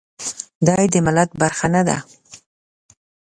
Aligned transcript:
دای 0.67 0.85
د 0.93 0.95
ملت 1.05 1.29
برخه 1.41 1.67
نه 1.75 1.81
ده. 1.87 1.97